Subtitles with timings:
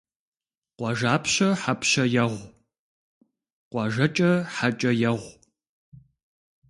[0.77, 2.47] Къуажапщэ хьэпщэ егъу,
[3.71, 5.33] къуажэкӀэ хьэкӀэ егъу.